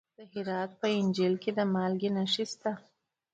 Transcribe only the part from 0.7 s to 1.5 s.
په انجیل